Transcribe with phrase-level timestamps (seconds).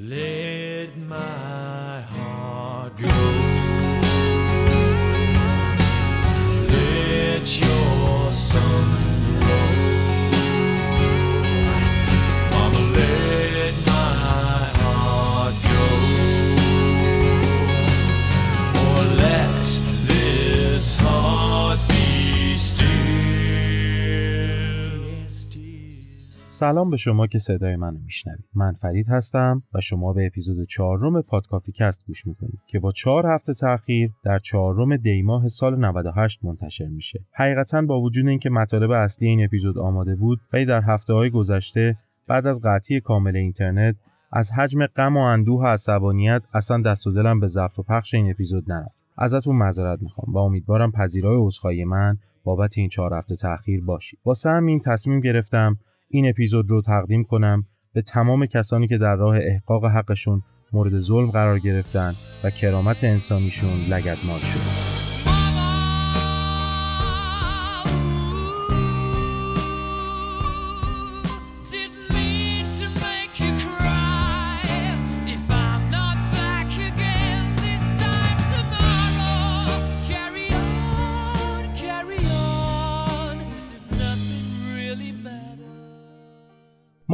[0.00, 1.47] Let my
[26.58, 28.44] سلام به شما که صدای منو میشنوید.
[28.54, 33.26] من فرید هستم و شما به اپیزود چهارم پادکافی کست گوش می‌کنید که با چهار
[33.26, 37.20] هفته تاخیر در چهارم دی ماه سال 98 منتشر میشه.
[37.32, 41.96] حقیقتا با وجود اینکه مطالب اصلی این اپیزود آماده بود ولی در هفته های گذشته
[42.26, 43.96] بعد از قطعی کامل اینترنت
[44.32, 48.14] از حجم غم و اندوه و عصبانیت اصلا دست و دلم به ضبط و پخش
[48.14, 48.94] این اپیزود نرفت.
[49.18, 54.18] ازتون معذرت می‌خوام و امیدوارم پذیرای عذرخواهی من بابت این چهار هفته تاخیر باشید.
[54.24, 55.78] واسه همین تصمیم گرفتم
[56.08, 61.30] این اپیزود رو تقدیم کنم به تمام کسانی که در راه احقاق حقشون مورد ظلم
[61.30, 62.12] قرار گرفتن
[62.44, 64.87] و کرامت انسانیشون لگدمال شد.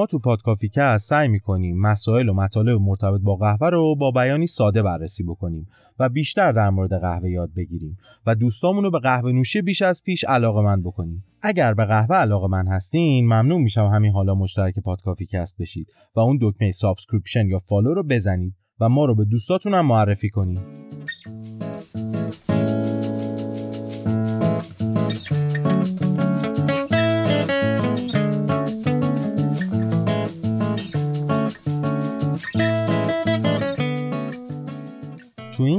[0.05, 4.46] ما تو پادکافی کست سعی می‌کنیم مسائل و مطالب مرتبط با قهوه رو با بیانی
[4.46, 5.66] ساده بررسی بکنیم
[5.98, 7.96] و بیشتر در مورد قهوه یاد بگیریم
[8.27, 11.24] و دوستامون رو به قهوه نوشی بیش از پیش علاقه‌مند بکنیم.
[11.42, 16.39] اگر به قهوه علاقه‌مند هستین ممنون میشم همین حالا مشترک پادکافی کست بشید و اون
[16.42, 20.94] دکمه subscription یا follow رو بزنید و ما رو به دوستاتون هم معرفی کنید.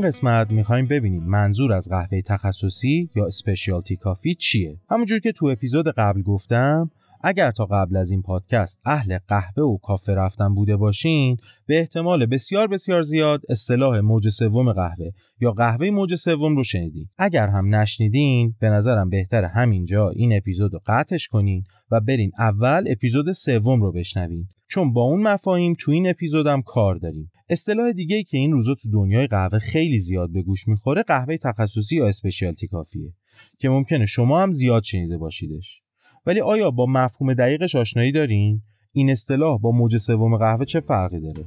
[0.06, 4.80] قسمت می‌خوایم ببینیم منظور از قهوه تخصصی یا اسپشیالتی کافی چیه.
[4.90, 9.78] همونجور که تو اپیزود قبل گفتم اگر تا قبل از این پادکست اهل قهوه و
[9.78, 15.10] کافه رفتن بوده باشین به احتمال بسیار بسیار زیاد اصطلاح موج سوم قهوه
[15.42, 17.08] یا قهوه موج سوم رو شنیدین.
[17.18, 22.84] اگر هم نشنیدین به نظرم بهتر همینجا این اپیزود رو قطعش کنین و برین اول
[22.88, 24.46] اپیزود سوم رو بشنوین.
[24.70, 27.32] چون با اون مفاهیم تو این اپیزودم کار داریم.
[27.50, 31.38] اصطلاح دیگه ای که این روزا تو دنیای قهوه خیلی زیاد به گوش می‌خوره قهوه
[31.38, 33.14] تخصصی یا اسپشیالتی کافیه
[33.60, 35.82] که ممکنه شما هم زیاد شنیده باشیدش.
[36.26, 38.62] ولی آیا با مفهوم دقیقش آشنایی دارین؟
[38.92, 41.46] این اصطلاح با موج سوم قهوه چه فرقی داره؟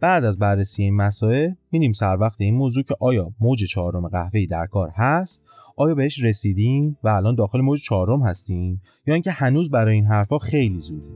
[0.00, 4.46] بعد از بررسی این مسائل میریم سر وقت این موضوع که آیا موج چهارم قهوه‌ای
[4.46, 5.44] در کار هست؟
[5.76, 10.38] آیا بهش رسیدیم و الان داخل موج چهارم هستیم یا اینکه هنوز برای این حرفا
[10.38, 11.06] خیلی زوده؟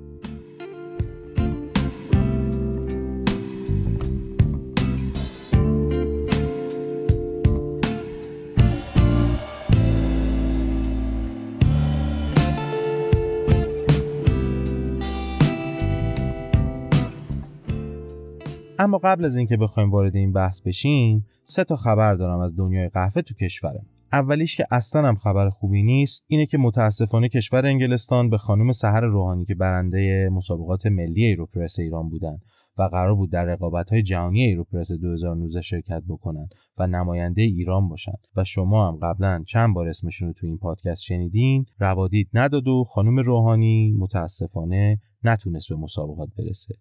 [18.86, 22.88] اما قبل از اینکه بخوایم وارد این بحث بشیم سه تا خبر دارم از دنیای
[22.88, 23.86] قهوه تو کشورم.
[24.12, 29.00] اولیش که اصلا هم خبر خوبی نیست اینه که متاسفانه کشور انگلستان به خانم سحر
[29.00, 32.38] روحانی که برنده مسابقات ملی ایروپرس ایران بودن
[32.78, 36.48] و قرار بود در رقابت‌های جهانی ایروپرس 2019 شرکت بکنن
[36.78, 41.02] و نماینده ایران باشن و شما هم قبلا چند بار اسمشون رو تو این پادکست
[41.02, 46.74] شنیدین روادید نداد و خانم روحانی متاسفانه نتونست به مسابقات برسه.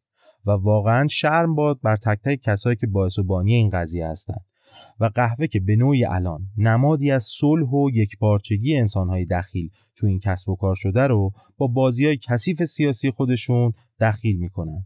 [0.45, 4.45] و واقعا شرم باد بر تک تک کسایی که باعث و بانی این قضیه هستند
[4.99, 10.19] و قهوه که به نوعی الان نمادی از صلح و یکپارچگی انسانهای دخیل تو این
[10.19, 14.85] کسب و کار شده رو با بازی های کثیف سیاسی خودشون دخیل می‌کنن.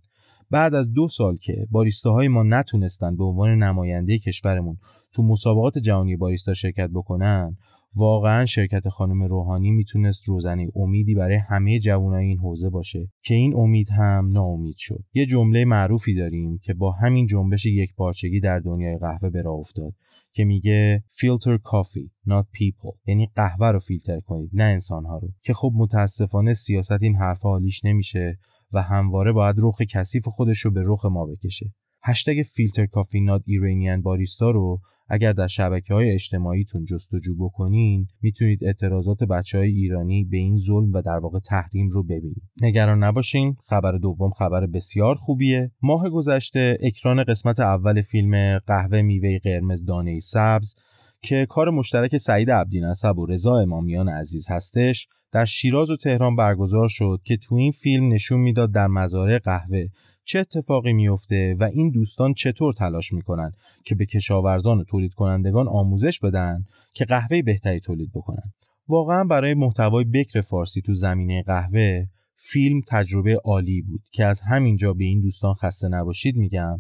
[0.52, 4.78] بعد از دو سال که باریستاهای ما نتونستن به عنوان نماینده کشورمون
[5.14, 7.58] تو مسابقات جهانی باریستا شرکت بکنن
[7.96, 13.56] واقعا شرکت خانم روحانی می‌تونست روزنه امیدی برای همه جوانای این حوزه باشه که این
[13.56, 15.04] امید هم ناامید شد.
[15.14, 19.94] یه جمله معروفی داریم که با همین جنبش یک پارچگی در دنیای قهوه به افتاد
[20.32, 22.98] که میگه filter coffee not people.
[23.08, 25.30] یعنی قهوه رو فیلتر کنید نه انسانها رو.
[25.42, 28.38] که خب متاسفانه سیاست این حرفا حالیش نمیشه
[28.72, 31.74] و همواره باید رخ کثیف خودش رو به رخ ما بکشه.
[32.04, 34.80] هشتگ فیلتر کافی ناد ایرانیان باریستا رو
[35.10, 40.94] اگر در شبکه های اجتماعیتون جستجو بکنین می‌تونید اعتراضات بچه های ایرانی به این ظلم
[40.94, 42.44] و در واقع تحریم رو ببینید.
[42.62, 45.72] نگران نباشین خبر دوم خبر بسیار خوبیه.
[45.82, 50.76] ماه گذشته اکران قسمت اول فیلم قهوه میوه قرمز دانه سبز
[51.22, 56.88] که کار مشترک سعید عبدینسب و رضا امامیان عزیز هستش در شیراز و تهران برگزار
[56.88, 59.88] شد که تو این فیلم نشون می‌داد در مزارع قهوه
[60.30, 63.52] چه اتفاقی میفته و این دوستان چطور تلاش می‌کنن
[63.86, 68.54] که به کشاورزان و تولید کنندگان آموزش بدن که قهوه بهتری تولید بکنن؟
[68.88, 72.06] واقعا برای محتوای بکر فارسی تو زمینه قهوه
[72.36, 76.80] فیلم تجربه عالی بود که از همینجا به این دوستان خسته نباشید میگم.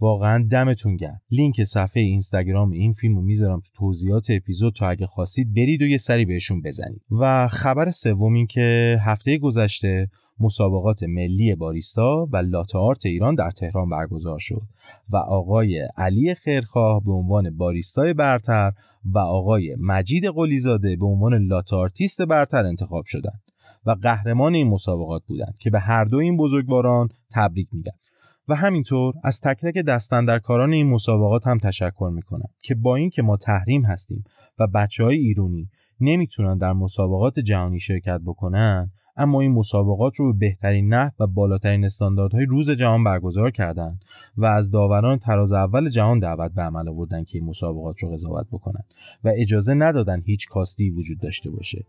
[0.00, 1.20] واقعا دمتون گرم.
[1.30, 5.86] لینک صفحه اینستاگرام این فیلم رو می‌ذارم تو توضیحات اپیزود تا اگه خواستید برید و
[5.86, 7.02] یه سری بهشون بزنید.
[7.10, 10.08] و خبر سوم این که هفته گذشته
[10.40, 14.62] مسابقات ملی باریستا و latte art ایران در تهران برگزار شد
[15.10, 18.72] و آقای علی خیرخواه به عنوان باریستای برتر
[19.04, 23.42] و آقای مجید قلیزاده به عنوان latte artist برتر انتخاب شدند
[23.86, 27.92] و قهرمان این مسابقات بودند که به هر دو این بزرگواران تبریک میگم.
[28.48, 33.36] و همینطور از تک تک دستندرکاران این مسابقات هم تشکر می‌کنم که با اینکه ما
[33.36, 34.24] تحریم هستیم
[34.58, 35.68] و بچه های ایرونی
[36.00, 38.90] نمی‌تونن در مسابقات جهانی شرکت بکنن
[39.20, 44.04] اما این مسابقات رو به بهترین نحو و بالاترین استانداردهای روز جهان برگزار کردند
[44.36, 48.46] و از داوران تراز اول جهان دعوت به عمل آوردن که این مسابقات رو قضاوت
[48.52, 48.84] بکنن
[49.24, 51.84] و اجازه ندادن هیچ کاستی وجود داشته باشه.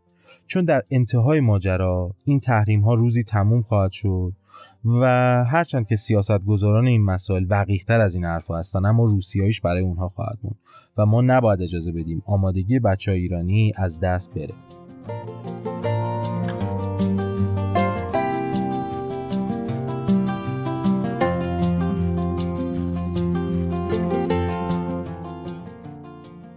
[0.47, 4.33] چون در انتهای ماجرا این تحریم ها روزی تموم خواهد شد
[4.85, 5.05] و
[5.45, 10.39] هرچند که سیاستگزاران این مسائل وقیحتر از این حرفها هستن اما روسیاییش برای اونها خواهد
[10.43, 10.57] موند
[10.97, 14.53] و ما نباید اجازه بدیم آمادگی بچه ایرانی از دست بره.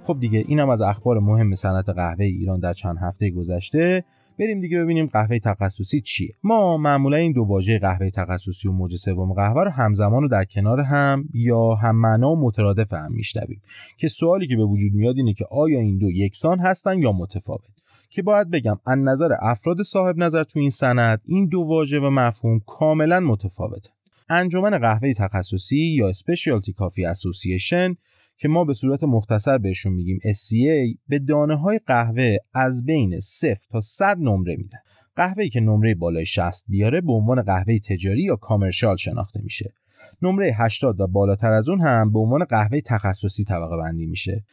[0.04, 4.04] خب دیگه اینم از اخبار مهم صنعت قهوه ایران در چند هفته گذشته.
[4.38, 6.34] بریم دیگه ببینیم قهوه تخصصی چیه.
[6.42, 10.44] ما معمولا این دو واژه قهوه تخصصی و موج سوم قهوه رو همزمان و در
[10.44, 13.60] کنار هم یا هم معنا و مترادف هم میشنویم.
[13.96, 17.70] که سوالی که به وجود میاد اینه که آیا این دو یکسان هستن یا متفاوت؟
[18.10, 22.10] که باید بگم از نظر افراد صاحب نظر تو این سند این دو واژه و
[22.10, 23.90] مفهوم کاملا متفاوته
[24.28, 27.96] انجمن قهوه تخصصی یا Specialty Coffee Association
[28.36, 33.56] که ما به صورت مختصر بهشون میگیم SCA به دانه های قهوه از بین 0
[33.70, 34.78] تا 100 نمره میدن.
[35.16, 39.72] قهوه‌ای که نمره بالای 60 بیاره به عنوان قهوه تجاری یا کامرشال شناخته میشه.
[40.22, 44.44] نمره 80 و بالاتر از اون هم به عنوان قهوه تخصصی طبقه بندی میشه.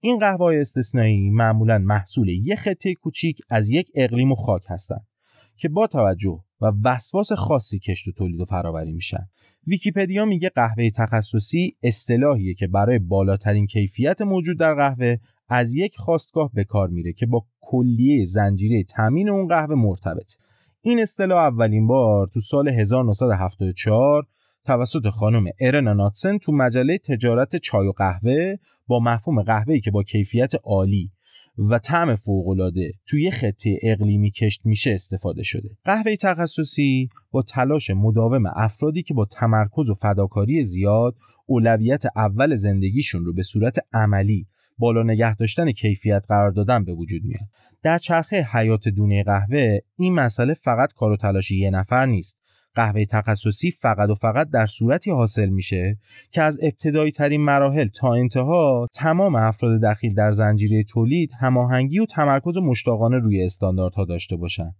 [0.00, 5.06] این قهوه های استثنایی معمولا محصول یک خطه کوچیک از یک اقلیم و خاک هستند
[5.56, 9.28] که با توجه و وسواس خاصی کشت و تولید و فراوری میشن.
[9.66, 15.16] ویکیپدیا میگه قهوه تخصصی اصطلاحیه که برای بالاترین کیفیت موجود در قهوه
[15.48, 20.32] از یک خواستگاه به کار میره که با کلیه زنجیره تامین اون قهوه مرتبط.
[20.80, 24.26] این اصطلاح اولین بار تو سال 1974
[24.64, 30.02] توسط خانم ارنا ناتسن تو مجله تجارت چای و قهوه با مفهوم قهوه‌ای که با
[30.02, 31.10] کیفیت عالی
[31.58, 35.70] و طعم فوق‌العاده توی خطه اقلیمی کشت میشه استفاده شده.
[35.84, 41.16] قهوه تخصصی با تلاش مداوم افرادی که با تمرکز و فداکاری زیاد
[41.46, 44.46] اولویت اول زندگیشون رو به صورت عملی
[44.78, 47.48] بالا نگه داشتن کیفیت قرار دادن به وجود میاد.
[47.82, 52.38] در چرخه حیات دونه قهوه این مسئله فقط کار و تلاش یه نفر نیست.
[52.74, 55.98] قهوه تخصصی فقط و فقط در صورتی حاصل میشه
[56.30, 62.06] که از ابتدایی ترین مراحل تا انتها تمام افراد دخیل در زنجیره تولید هماهنگی و
[62.06, 64.74] تمرکز مشتاقانه روی استانداردها داشته باشند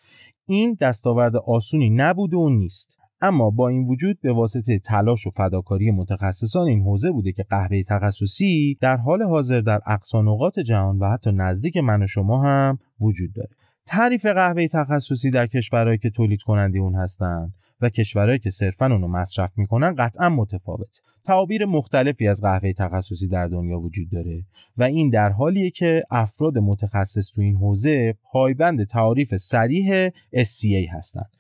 [0.46, 2.99] این دستاورد آسونی نبوده و نیست.
[3.20, 7.82] اما با این وجود به واسطه تلاش و فداکاری متخصصان این حوزه بوده که قهوه
[7.82, 12.79] تخصصی در حال حاضر در اقصا نقاط جهان و حتی نزدیک من و شما هم
[13.01, 13.48] وجود داره.
[13.86, 19.08] تعریف قهوه تخصصی در کشورهایی که تولید کننده اون هستند و کشورهایی که صرفا اونو
[19.08, 21.00] مصرف می‌کنن قطعا متفاوت.
[21.24, 24.43] تعابیر مختلفی از قهوه تخصصی در دنیا وجود داره
[24.76, 31.31] و این در حالیه که افراد متخصص تو این حوزه پایبند تعاریف صریح SCA هستند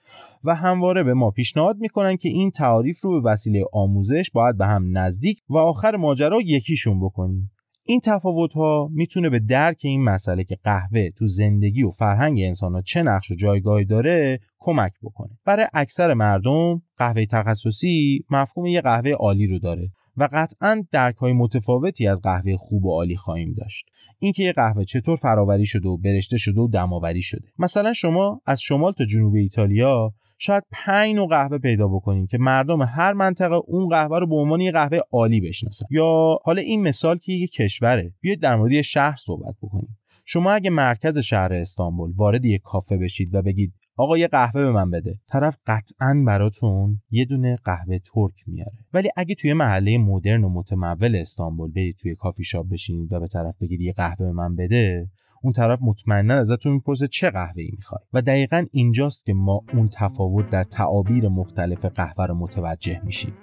[0.44, 4.66] و همواره به ما پیشنهاد می‌کنن که این تعاریف رو به وسیله آموزش باید به
[4.66, 7.50] هم نزدیک و آخر ماجرا یکیشون بکنیم.
[7.86, 12.74] این تفاوت ها می‌تونه به درک این مسئله که قهوه تو زندگی و فرهنگ انسان
[12.74, 15.38] ها چه نقش و جایگاهی داره کمک بکنه.
[15.44, 21.32] برای اکثر مردم قهوه تخصصی مفهوم یه قهوه عالی رو داره و قطعا درک های
[21.32, 23.86] متفاوتی از قهوه خوب و عالی خواهیم داشت.
[24.18, 27.48] اینکه یه قهوه چطور فراوری شده و برشته شده و دماوری شده.
[27.58, 32.82] مثلا شما از شمال تا جنوب ایتالیا شاید پنج نوع قهوه پیدا بکنین که مردم
[32.82, 35.86] هر منطقه اون قهوه رو به عنوان یه قهوه عالی بشناسن.
[35.90, 38.12] یا حالا این مثال که یه کشوره.
[38.20, 39.98] بیاید در مورد شهر صحبت بکنیم.
[40.26, 44.72] شما اگه مرکز شهر استانبول وارد یک کافه بشید و بگید آقا یه قهوه به
[44.72, 45.20] من بده.
[45.28, 48.78] طرف قطعا براتون یه دونه قهوه ترک میاره.
[48.92, 53.28] ولی اگه توی محله مدرن و متمول استانبول برید توی کافی شاپ بشینید و به
[53.28, 55.10] طرف بگید یه قهوه به من بده.
[55.44, 59.88] اون طرف مطمئنا ازتون می‌پرسه چه قهوه ای می‌خوای و دقیقا اینجاست که ما اون
[59.88, 63.34] تفاوت در تعابیر مختلف قهوه رو متوجه میشیم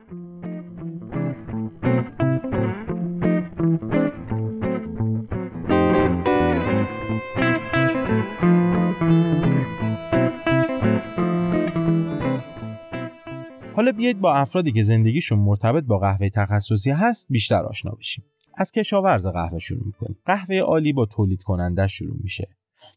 [13.75, 18.23] حالا بیایید با افرادی که زندگیشون مرتبط با قهوه تخصصی هست بیشتر آشنا بشیم.
[18.61, 20.17] از کشاورز قهوه شروع می‌کنیم.
[20.25, 22.47] قهوه عالی با تولید کننده شروع میشه.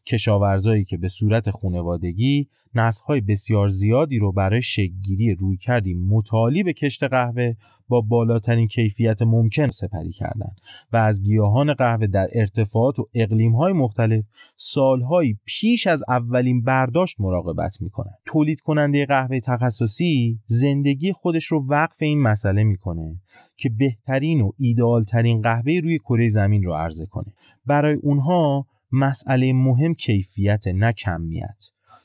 [0.05, 6.73] کشاورزایی که به صورت خونوادگی نسل‌های بسیار زیادی رو برای شکلگیری روی کردی متعالی به
[6.73, 7.53] کشت قهوه
[7.87, 10.55] با بالاترین کیفیت ممکن سپری کردند
[10.93, 14.23] و از گیاهان قهوه در ارتفاعات و اقلیم‌های مختلف
[14.55, 18.15] سالهایی پیش از اولین برداشت مراقبت می‌کنند.
[18.25, 23.21] تولید کننده قهوه تخصصی زندگی خودش رو وقف این مسئله می‌کنه
[23.57, 27.33] که بهترین و ایدئالترین قهوه روی کره زمین رو عرضه کنه.
[27.65, 31.57] برای اونها مسئله مهم کیفیت نه کمیت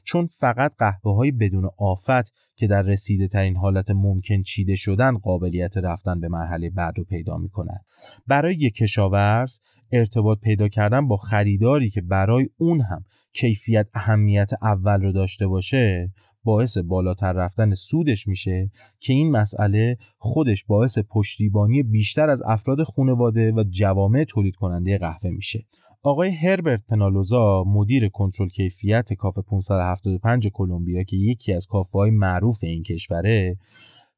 [0.05, 5.77] چون فقط قهوه های بدون آفت که در رسیده ترین حالت ممکن چیده شدن قابلیت
[5.77, 7.85] رفتن به مرحله بعد رو پیدا می کنند.
[8.27, 9.59] برای یک کشاورز
[9.93, 16.13] ارتباط پیدا کردن با خریداری که برای اون هم کیفیت اهمیت اول رو داشته باشه
[16.45, 23.53] باعث بالاتر رفتن سودش میشه که این مسئله خودش باعث پشتیبانی بیشتر از افراد خانواده
[23.53, 25.67] و جوامع تولید کننده قهوه میشه
[26.03, 32.59] آقای هربرت پنالوزا مدیر کنترل کیفیت کافه 575 کلمبیا که یکی از کافه های معروف
[32.63, 33.57] این کشوره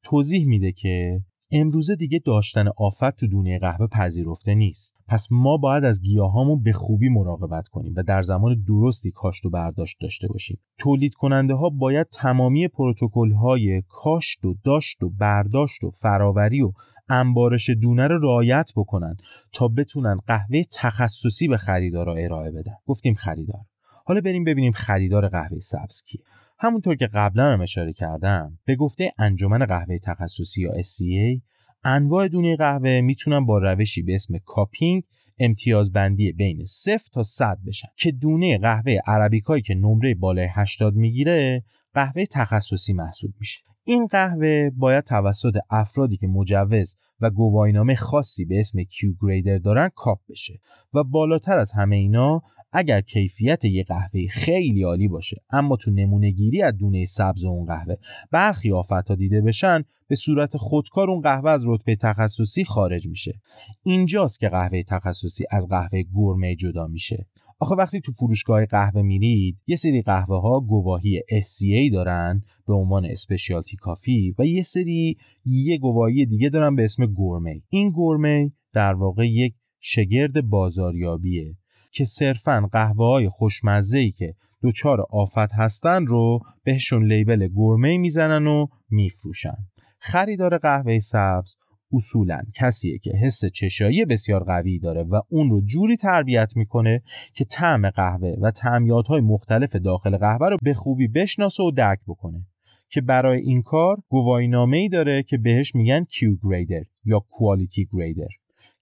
[0.03, 1.21] توضیح میده که
[1.55, 4.97] امروزه دیگه داشتن آفت تو دونه قهوه پذیرفته نیست.
[5.09, 9.51] پس ما باید از گیاهامون به خوبی مراقبت کنیم و در زمان درستی کاشت و
[9.51, 10.61] برداشت داشته باشیم.
[10.79, 16.73] تولید کننده ها باید تمامی پروتکل های کاشت و داشت و برداشت و فراوری و
[17.09, 19.17] انبارش دونه رو رعایت بکنن
[19.53, 22.75] تا بتونن قهوه تخصصی به خریدارا ارائه بدن.
[22.87, 23.61] گفتیم خریدار.
[24.05, 26.23] حالا بریم ببینیم خریدار قهوه سبز کیه.
[26.65, 31.43] همونطور که قبلا هم اشاره کردم به گفته انجمن قهوه تخصصی یا SCA
[31.85, 35.03] انواع دونه قهوه می‌تونن با روشی به اسم cupping
[35.39, 37.89] امتیاز بندی بین 0 تا 100 بشن.
[37.97, 41.65] که دونه قهوه عربیکایی که نمره بالای 80 می‌گیره
[41.95, 43.61] قهوه تخصصی محسوب میشه.
[43.85, 49.91] این قهوه باید توسط افرادی که مجوز و گواهینامه خاصی به اسم Q grader دارن
[49.95, 50.61] کاپ بشه
[50.95, 56.31] و بالاتر از همه اینا اگر کیفیت یه قهوه خیلی عالی باشه اما تو نمونه
[56.31, 57.95] گیری از دونه سبز اون قهوه
[58.31, 63.41] برخی آفت دیده بشن به صورت خودکار اون قهوه از رتبه تخصصی خارج میشه.
[63.83, 67.27] اینجاست که قهوه تخصصی از قهوه گرمه جدا میشه.
[67.61, 73.05] آخه وقتی تو فروشگاه قهوه میرید یه سری قهوه ها گواهی SCA دارن به عنوان
[73.05, 78.95] اسپشیالتی کافی و یه سری یه گواهی دیگه دارن به اسم گورمی این گورمی در
[78.95, 81.57] واقع یک شگرد بازاریابیه.
[81.93, 88.67] که صرفا قهوه های خوشمزه که دوچار آفت هستن رو بهشون لیبل گورمی می‌زنن و
[88.91, 89.57] میفروشن.
[89.99, 91.57] خریدار قهوه سبز
[91.93, 97.03] اصولا کسیه که حس چشایی بسیار قوی داره و اون رو جوری تربیت می‌کنه
[97.35, 102.01] که طعم قهوه و تعمیات های مختلف داخل قهوه رو به خوبی بشناسه و درک
[102.07, 102.47] بکنه.
[102.89, 108.29] که برای این کار گواهینامه ای داره که بهش میگن کیو گریدر یا کوالیتی گریدر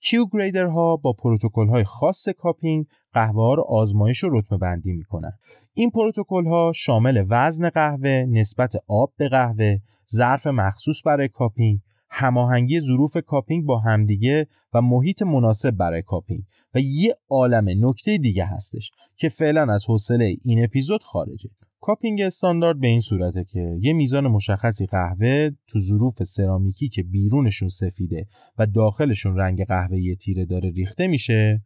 [0.02, 5.32] Q grader ها با پروتکل های خاص cupping قهوه رو آزمایش و رتبه بندی می‌کنن.
[5.74, 9.78] این پروتکل ها شامل وزن قهوه، نسبت آب به قهوه،
[10.10, 11.78] ظرف مخصوص برای cupping،
[12.10, 16.42] هماهنگی ظروف cupping با همدیگه و محیط مناسب برای cupping.
[16.74, 21.50] و یه عالم نکته دیگه هستش که فعلا از حوصله این اپیزود خارجه.
[21.80, 27.68] cupping استاندارد به این صورته که یه میزان مشخصی قهوه تو ظروف سرامیکی که بیرونشون
[27.68, 28.26] سفیده
[28.58, 31.62] و داخلشون رنگ قهوه‌ای تیره داره ریخته میشه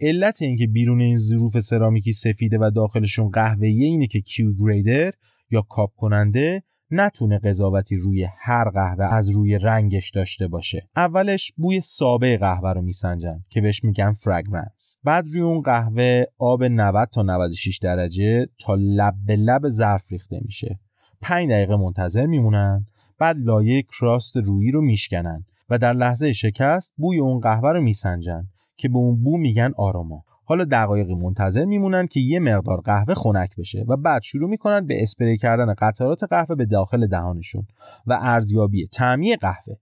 [0.00, 5.12] علت اینکه بیرون این ظروف سرامیکی سفیده و داخلشون قهوه‌ای اینه که کیو گریدر
[5.50, 10.88] یا کاپ کننده نتونه قضاوتی روی هر قهوه از روی رنگش داشته باشه.
[10.96, 16.64] اولش بوی سابه قهوه رو میسنجن که بهش میگن فرگرنس بعد روی اون قهوه آب
[16.64, 20.80] 90 تا 96 درجه تا لب به لب ظرف ریخته میشه.
[21.20, 22.86] 5 دقیقه منتظر میمونن
[23.18, 28.44] بعد لایه کراست رویی رو میشکنن و در لحظه شکست بوی اون قهوه رو میسنجن
[28.76, 30.24] که به اون بو میگن آروما.
[30.50, 35.02] حالا دقایقی منتظر میمونن که یه مقدار قهوه خنک بشه و بعد شروع می‌کنن به
[35.02, 37.66] اسپری کردن قطرات قهوه به داخل دهانشون
[38.06, 39.76] و ارزیابی تعمی قهوه.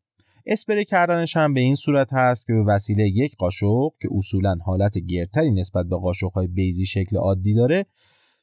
[0.46, 4.98] اسپری کردنش هم به این صورت هست که به وسیله یک قاشق که اصولا حالت
[4.98, 7.86] گردتری نسبت به قاشقهای بیزی شکل عادی داره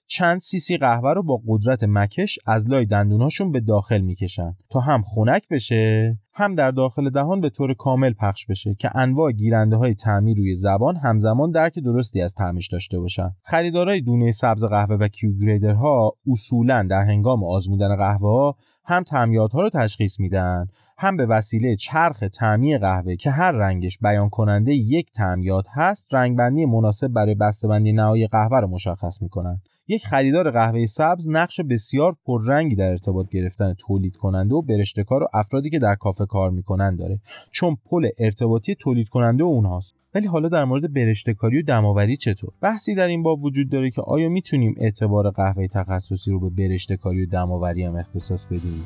[0.08, 5.04] چند سیسی قهوه رو با قدرت مکش از لای دندوناشون به داخل می‌کشن تا هم
[5.04, 9.94] خنک بشه هم در داخل دهان به طور کامل پخش بشه که انواع گیرنده های
[9.94, 13.30] تعمیر روی زبان همزمان درک درستی از طعمش داشته باشن.
[13.44, 19.54] خریدارای دونه سبز قهوه و کیو گریدرها اصولا در هنگام آزمودن قهوه ها هم تعمیات
[19.54, 24.74] ها رو تشخیص میدن هم به وسیله چرخ تعمی قهوه که هر رنگش بیان کننده
[24.74, 29.62] یک تعمیات هست رنگبندی مناسب برای بسته‌بندی نهایی قهوه رو مشخص می‌کنن.
[29.88, 35.28] یک خریدار قهوه سبز نقش بسیار پررنگی در ارتباط گرفتن تولید کننده و برشتکار و
[35.34, 37.20] افرادی که در کافه کار می‌کنن داره.
[37.52, 39.96] چون پل ارتباطی تولید کننده و اونهاست.
[40.16, 44.02] ولی حالا در مورد برشتکاری و دماوری چطور؟ بحثی در این باب وجود داره که
[44.02, 48.84] آیا می‌تونیم اعتبار قهوه تخصصی رو به برشتکاری و دماوری هم اختصاص بدیم؟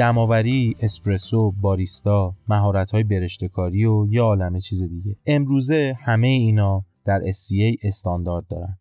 [0.00, 5.16] دماوری، اسپرسو، باریستا، مهارت‌های برشتکاری و یه عالمه چیز دیگه.
[5.26, 8.78] امروزه همه اینا در SCA استاندارد دارن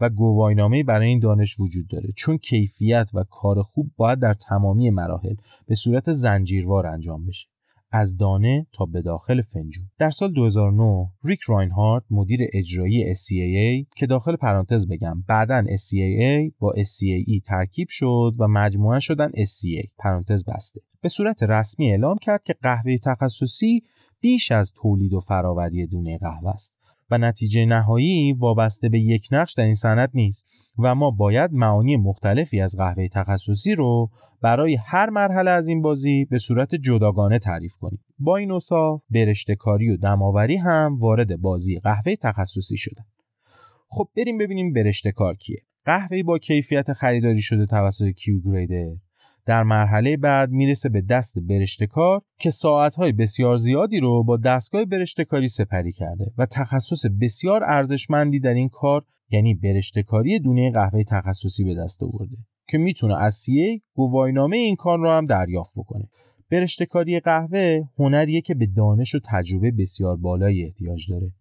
[0.00, 4.90] و گواهینامه برای این دانش وجود داره چون کیفیت و کار خوب باید در تمامی
[4.90, 5.34] مراحل
[5.66, 7.48] به صورت زنجیروار انجام بشه.
[7.92, 9.90] از دانه تا به داخل فنجون.
[9.98, 16.74] در سال 2009 ریک راینهارت مدیر اجرایی SCAA که داخل پرانتز بگم بعدا SCAA با
[16.76, 20.80] SCAE ترکیب شد و مجموعا شدن SCA پرانتز بسته.
[21.00, 23.82] به صورت رسمی اعلام کرد که قهوه تخصصی
[24.20, 26.81] بیش از تولید و فراوری دونه قهوه است.
[27.12, 30.46] و نتیجه نهایی وابسته به یک نقش در این صنعت نیست
[30.78, 34.10] و ما باید معانی مختلفی از قهوه تخصصی رو
[34.42, 38.04] برای هر مرحله از این بازی به صورت جداگانه تعریف کنیم.
[38.18, 43.04] با این اوصاف برشتکاری و دماوری هم وارد بازی قهوه تخصصی شدن.
[43.88, 45.62] خب بریم ببینیم برشتکار کیه.
[45.84, 48.94] قهوه با کیفیت خریداری شده توسط کیو گریدر
[49.46, 55.48] در مرحله بعد می‌رسه به دست برشتکار که ساعتهای بسیار زیادی رو با دستگاه برشتکاری
[55.48, 61.74] سپری کرده و تخصص بسیار ارزشمندی در این کار یعنی برشتکاری دونه قهوه تخصصی به
[61.74, 62.36] دست آورده
[62.68, 66.08] که می‌تونه از سیه گواهینامه این کار رو هم دریافت بکنه.
[66.50, 71.32] برشتکاری قهوه هنریه که به دانش و تجربه بسیار بالایی احتیاج داره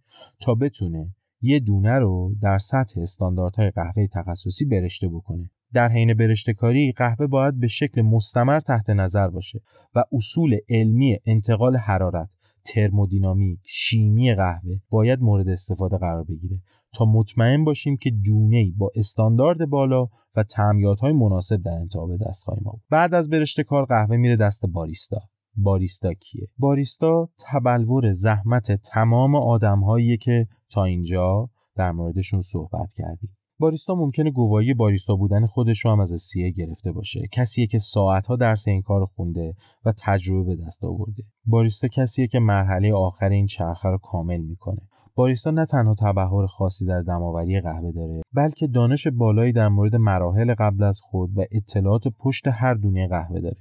[0.41, 5.49] تا بتونه یه دونه رو در سطح استانداردهای قهوه تخصصی برشته بکنه.
[5.73, 9.61] در حین برشتکاری قهوه باید به شکل مستمر تحت نظر باشه
[9.95, 12.29] و اصول علمی انتقال حرارت
[12.65, 16.59] ترمودینامیک شیمی قهوه باید مورد استفاده قرار بگیره
[16.93, 20.43] تا مطمئن باشیم که دونه با استاندارد بالا و
[21.01, 24.65] های مناسب در انتها به دست خواهیم آورد بعد از برشته کار قهوه میره دست
[24.65, 25.21] باریستا.
[25.55, 33.37] باریستا کیه؟ باریستا تبلور زحمت تمام آدمهایی که تا اینجا در موردشون صحبت کردیم.
[33.59, 37.27] باریستا ممکنه گواهی باریستا بودن خودش رو هم از سیه گرفته باشه.
[37.31, 39.53] کسیه که ساعتها درس این کار خونده
[39.85, 41.23] و تجربه به دست آورده.
[41.45, 44.81] باریستا کسیه که مرحله آخر این چرخه رو کامل می‌کنه.
[45.15, 50.53] باریستا نه تنها تبهر خاصی در دماوری قهوه داره بلکه دانش بالایی در مورد مراحل
[50.53, 53.57] قبل از خود و اطلاعات پشت هر دونه قهوه داره.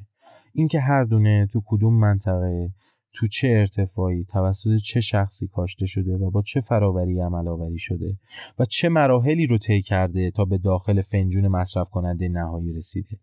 [0.53, 2.71] اینکه هر دونه تو کدوم منطقه
[3.13, 8.17] تو چه ارتفاعی توسط چه شخصی کاشته شده و با چه فراوری عمل آوری شده
[8.59, 13.19] و چه مراحلی رو طی کرده تا به داخل فنجون مصرف کننده نهایی رسیده.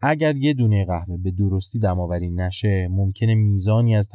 [0.00, 4.08] اگر یه دونه قهوه به درستی دماوری نشه ممکنه میزانی از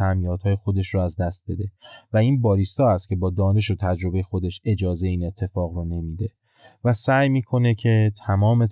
[0.43, 1.71] های خودش رو از دست بده
[2.13, 6.29] و این باریستا است که با دانش و تجربه خودش اجازه این اتفاق رو نمیده
[6.83, 8.67] و سعی می‌کنه که تمام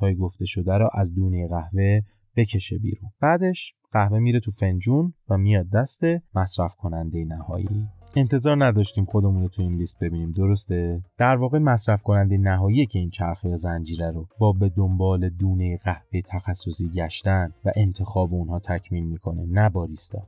[0.00, 2.00] های گفته شده را از دونه قهوه
[2.38, 3.10] بکشه بیرون.
[3.20, 6.00] بعدش قهوه میره تو فنجون و میاد دست
[6.34, 7.88] مصرف کننده نهایی.
[8.16, 12.98] انتظار نداشتیم خودمون رو تو این لیست ببینیم درسته؟ در واقع مصرف کننده نهایی که
[12.98, 19.04] این چرخه زنجیره رو با به دنبال دونه قهوه تخصصی گشتن و انتخاب اونها تکمیل
[19.04, 20.22] می‌کنه نه باریستا.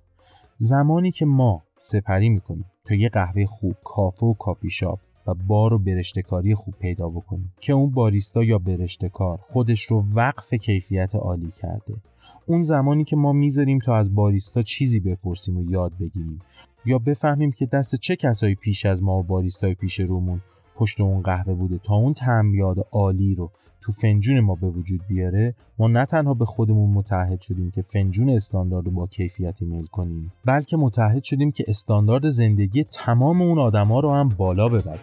[0.58, 4.98] زمانی که ما سپری می‌کنیم تا یه قهوه خوب کافه و کافی شاپ
[5.34, 11.14] بار و برشتکاری خوب پیدا بکنیم که اون باریستا یا برشتکار خودش رو وقف کیفیت
[11.14, 11.94] عالی کرده.
[12.46, 16.40] اون زمانی که ما می‌ذاریم تا از باریستا چیزی بپرسیم و یاد بگیریم.
[16.84, 20.40] یا بفهمیم که دست چه کسایی پیش از ما و باریستای پیش رومون
[20.76, 25.54] پشت اون قهوه بوده تا اون تعمیاد عالی رو تو فنجون ما به وجود بیاره
[25.78, 30.32] ما نه تنها به خودمون متحد شدیم که فنجون استاندارد رو با کیفیتی میل کنیم
[30.44, 35.00] بلکه متحد شدیم که استاندارد زندگی تمام اون آدما رو هم بالا ببریم.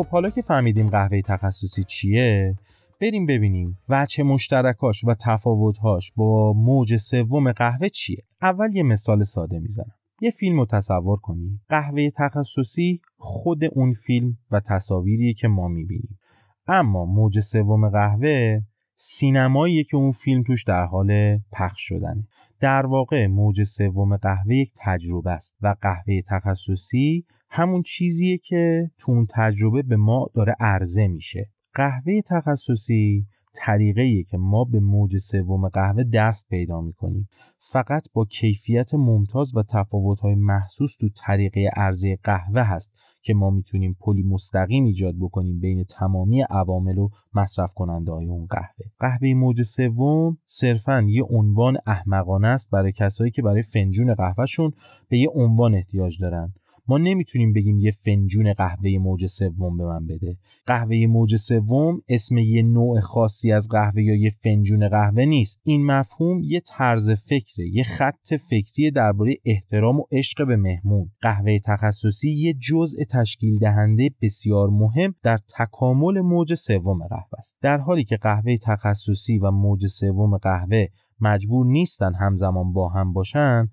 [0.00, 2.54] خب حالا که فهمیدیم قهوه تخصصی چیه
[3.00, 8.24] بریم ببینیم وچه مشترکاش و تفاوتهاش با موج سوم قهوه چیه.
[8.42, 9.94] اول یه مثال ساده می‌زنم.
[10.20, 11.60] یه فیلم رو تصور کنی.
[11.68, 16.18] قهوه تخصصی خود اون فیلم و تصاویریه که ما می‌بینیم.
[16.66, 18.60] اما موج سوم قهوه
[18.94, 22.26] سینماییه که اون فیلم توش در حال پخش شدنه.
[22.60, 29.12] در واقع موج سوم قهوه یک تجربه است و قهوه تخصصی همون چیزیه که تو
[29.12, 31.50] اون تجربه به ما داره عرضه میشه.
[31.74, 37.28] قهوه تخصصی طریقه که ما به موج سوم قهوه دست پیدا می‌کنیم.
[37.58, 43.96] فقط با کیفیت ممتاز و تفاوت‌های محسوس تو طریقه عرضه قهوه هست که ما می‌تونیم
[44.00, 48.86] پلی مستقیم ایجاد بکنیم بین تمامی عوامل و مصرف کننده های اون قهوه.
[49.00, 54.72] قهوه موج سوم صرفا یه عنوان احمقانه است برای کسایی که برای فنجون قهوهشون
[55.08, 56.52] به یه عنوان احتیاج دارن.
[56.90, 60.36] ما نمی‌تونیم بگیم یه فنجون قهوه موج سوم به من بده.
[60.66, 65.60] قهوه موج سوم اسم یه نوع خاصی از قهوه یا یه فنجون قهوه نیست.
[65.64, 71.10] این مفهوم یه طرز فکره یه خط فکری درباره احترام و عشق به مهمون.
[71.20, 77.56] قهوه تخصصی یه جزء تشکیل دهنده بسیار مهم در تکامل موج سوم قهوه است.
[77.62, 80.86] در حالی که قهوه تخصصی و موج سوم قهوه
[81.20, 83.68] مجبور نیستن همزمان با هم باشن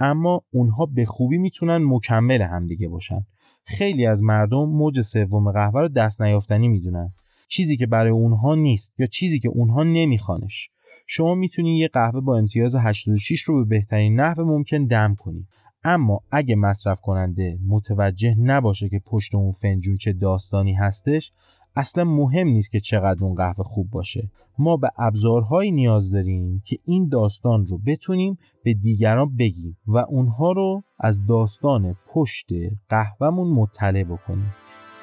[0.00, 3.26] اما اونها به خوبی می‌تونن مکمل همدیگه باشن.
[3.64, 7.12] خیلی از مردم موج سوم قهوه رو دست نیافتنی می‌دونن.
[7.48, 10.68] چیزی که برای اونها نیست یا چیزی که اونها نمیخوانش.
[11.06, 15.46] شما می‌تونید یه قهوه با امتیاز 86 رو به بهترین نحو ممکن دم کنید
[15.84, 21.32] اما اگه مصرف کننده متوجه نباشه که پشت اون فنجون چه داستانی هستش
[21.80, 24.30] اصلا مهم نیست که چقدر اون قهوه خوب باشه.
[24.58, 30.52] ما به ابزارهایی نیاز داریم که این داستان رو بتونیم به دیگران بگیم و اونها
[30.52, 32.46] رو از داستان پشت
[32.88, 34.54] قهوهمون مطلع بکنیم.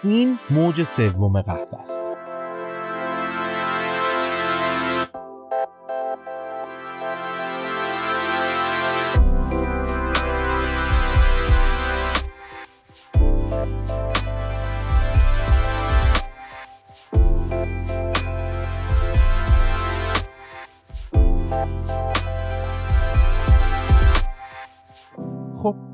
[0.04, 2.07] این موج سوم قهوه است.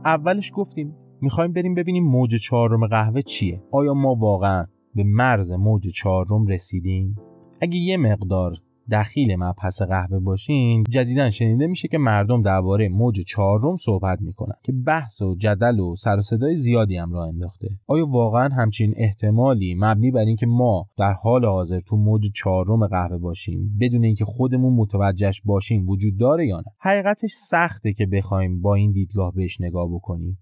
[0.06, 3.63] اولش گفتیم می‌خوایم بریم ببینیم موج چهارم قهوه چیه.
[3.72, 7.16] آیا ما واقعا به مرز موج چهارم رسیدیم؟
[7.62, 8.58] اگه یه مقدار
[8.91, 14.72] دخیل مبحث قهوه باشین جدیدا شنیده میشه که مردم درباره موج چهارم صحبت می‌کنن که
[14.72, 17.69] بحث و جدل و سر و صدای زیادی هم راه انداخته.
[17.88, 23.17] آیا واقعا همچین احتمالی مبنی بر اینکه ما در حال حاضر تو موج چهارم قهوه
[23.17, 28.76] باشیم بدون اینکه خودمون متوجهش باشیم وجود داره یا نه؟ حقیقتش سخته که بخوایم با
[28.76, 30.38] این دیدگاه بهش نگاه بکنیم.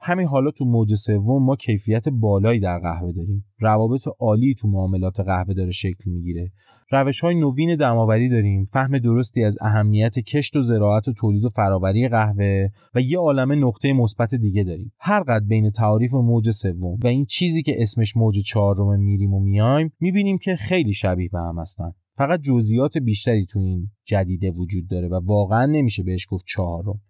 [0.00, 3.44] همین حالا تو موج سوم ما کیفیت بالایی در قهوه داریم.
[3.58, 6.52] روابط عالی تو معاملات قهوه داره شکل می‌گیره.
[6.90, 8.64] روش های نوین دماوری داریم.
[8.64, 13.54] فهم درستی از اهمیت کشت و زراعت و تولید و فراوری قهوه و یه عالمه
[13.54, 14.92] نقطه مثبت دیگه داریم.
[15.00, 19.40] هر قد بین تعاریف موج سوم و این چیزی که اسمش موج چهارم میریم و
[19.40, 21.92] میایم می‌بینیم که خیلی شبیه به هم هستن.
[22.16, 27.00] فقط جزئیات بیشتری تو این جدیده وجود داره و واقعا نمیشه بهش گفت چهارم.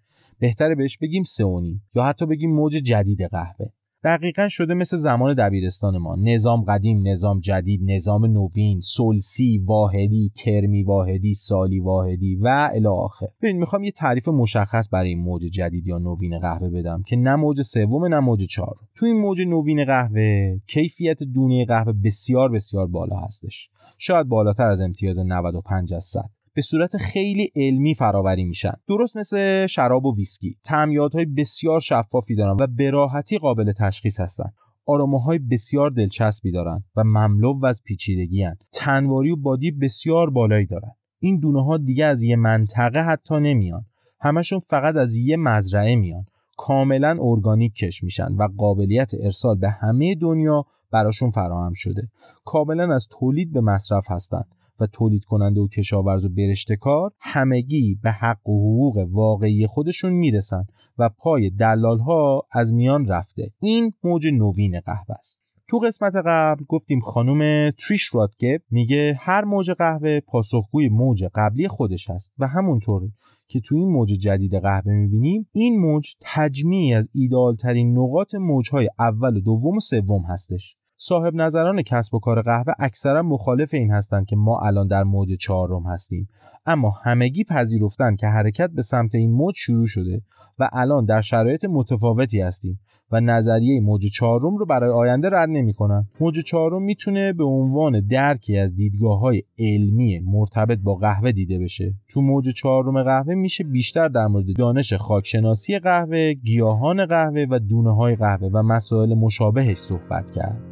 [0.41, 1.25] بهتره بهش بگیم
[1.61, 3.67] نیم یا حتی بگیم موج جدید قهوه.
[4.05, 6.17] دقیقا شده مثل زمان دبیرستان ما.
[6.17, 13.27] نظام قدیم نظام جدید نظام نوین سلسی واحدی ترمی واحدی سالی واحدی و الی آخر.
[13.43, 17.37] ببین می‌خوام یه تعریف مشخص برای این موج جدید یا نوین قهوه بدم که نه
[17.37, 18.89] موج سوم نه موج چهارم.
[18.97, 23.69] تو این موج نوین قهوه کیفیت دونه قهوه بسیار بسیار بالا هستش.
[23.99, 28.73] شاید بالاتر از امتیاز 95 از 100 به صورت خیلی علمی فراوری میشن.
[28.89, 30.57] درست مثل شراب و ویسکی.
[30.65, 34.51] تعمیاتهای بسیار شفافی دارن و به راحتی قابل تشخیص هستن.
[34.87, 38.57] آراماهای بسیار دلچسبی دارن و مملو از پیچیدگی هن.
[38.73, 40.91] تنواری و بادی بسیار بالایی دارن.
[41.19, 43.85] این دونه ها دیگه از یه منطقه حتی نمیان.
[44.21, 46.25] همشون فقط از یه مزرعه میان.
[46.57, 52.03] کاملا ارگانیک کش میشن و قابلیت ارسال به همه دنیا براشون فراهم شده.
[52.45, 54.43] کاملا از تولید به مصرف هستن.
[54.81, 60.65] و تولید کننده و کشاورز و برشتکار همگی به حق و حقوق واقعی خودشون می‌رسن
[60.99, 63.51] و پای دلال ها از میان رفته.
[63.61, 65.49] این موج نوین قهوه است.
[65.69, 72.11] تو قسمت قبل گفتیم خانم تریش رادگب میگه هر موج قهوه پاسخگوی موج قبلی خودش
[72.11, 73.03] هست و همونطور
[73.49, 78.89] که تو این موج جدید قهوه می‌بینیم این موج تجمیعی از ایدال ترین نقاط موجهای
[78.99, 80.77] اول و دوم و سوم هستش.
[81.01, 85.33] صاحب نظران کسب و کار قهوه اکثرا مخالف این هستند که ما الان در موج
[85.41, 86.29] چهارم هستیم
[86.67, 90.23] اما همگی پذیرفتن که حرکت به سمت این موج شروع شده
[90.59, 92.81] و الان در شرایط متفاوتی هستیم
[93.13, 96.09] و نظریه موج چهارم رو برای آینده رد نمی‌کنن.
[96.21, 101.95] موج چهارم می‌تونه به عنوان درکی از دیدگاه های علمی مرتبط با قهوه دیده بشه.
[102.09, 107.97] تو موج چهارم قهوه میشه بیشتر در مورد دانش خاکشناسی قهوه، گیاهان قهوه و دونه
[107.97, 110.68] های قهوه و مسائل مشابهش صحبت کرد.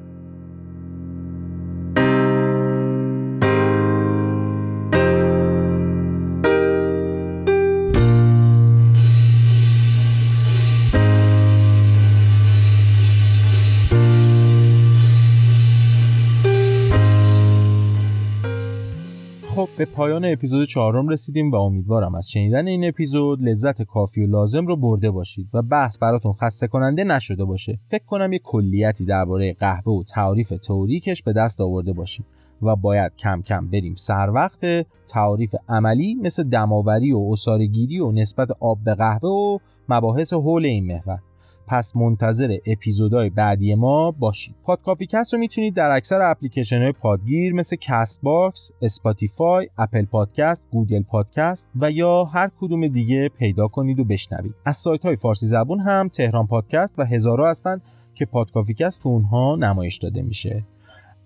[19.97, 24.77] پایان اپیزود چهارم رسیدیم و امیدوارم از شنیدن این اپیزود لذت کافی و لازم رو
[24.77, 27.79] برده باشید و بحث براتون خسته کننده نشده باشه.
[27.89, 32.27] فکر کنم یه کلیتی درباره قهوه و تعریف تئوریکش به دست آورده باشید
[32.63, 38.49] و باید کم کم بریم سر وقت تعریف عملی مثل دم‌آوری و عصاره‌گیری و نسبت
[38.61, 41.19] آب به قهوه و مباحث حول این محور.
[41.67, 44.55] پس منتظر اپیزودهای بعدی ما باشید.
[44.63, 50.67] پادکافی کست رو می‌تونید در اکثر اپلیکیشن های پادگیر مثل کست باکس، اسپاتیفای، اپل پادکست،
[50.71, 54.55] گوگل پادکست و یا هر کدوم دیگه پیدا کنید و بشنوید.
[54.65, 57.81] از سایت های فارسی زبون هم تهران پادکست و هزارا هستن
[58.15, 60.65] که پادکافی کست تو اونها نمایش داده میشه.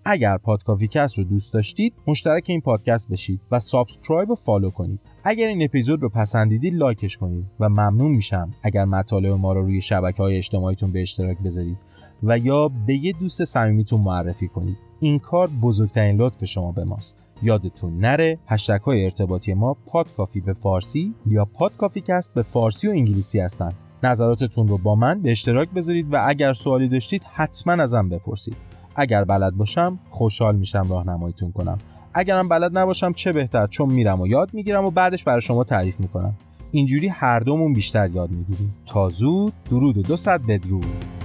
[0.05, 4.99] اگر پادکافی کست رو دوست داشتید مشترک این پادکست بشید و subscribe و follow کنید.
[5.23, 9.61] اگر این اپیزود رو پسندیدید like ش کنید و ممنون میشم اگر مطالب ما رو
[9.61, 11.77] روی شبکه های اجتماعیتون به اشتراک بذارید
[12.23, 14.77] و یا به یه دوست صمیمیتون معرفی کنید.
[14.99, 17.17] این کار بزرگترین لطف شما به ماست.
[17.43, 22.91] یادتون نره هشتگ های ارتباطی ما پادکافی به فارسی یا پادکافی کست به فارسی و
[22.91, 23.73] انگلیسی هستن.
[24.03, 28.70] نظراتتون رو با من به اشتراک بذارید و اگر سوالی داشتید حتما ازم بپرسید.
[28.95, 31.77] اگر بلد باشم خوشحال میشم راهنماییتون کنم.
[32.13, 35.99] اگرم بلد نباشم چه بهتر؟ چون میرم و یاد می‌گیرم و بعدش برای شما تعریف
[35.99, 36.33] می‌کنم.
[36.71, 38.75] اینجوری هر دومون بیشتر یاد می‌گیریم.
[38.85, 41.20] تا زود درود و دو صد بدرود.